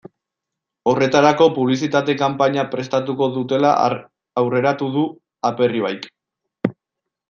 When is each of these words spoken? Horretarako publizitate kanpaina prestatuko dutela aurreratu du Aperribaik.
Horretarako 0.91 1.47
publizitate 1.57 2.15
kanpaina 2.23 2.65
prestatuko 2.73 3.29
dutela 3.37 3.77
aurreratu 4.43 4.93
du 4.99 5.09
Aperribaik. 5.53 6.13